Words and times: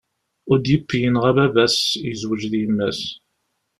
Udip 0.53 0.89
yenɣa 1.01 1.31
baba-s, 1.37 1.77
yezwej 2.09 2.41
d 2.51 2.53
yemma-s. 2.61 3.01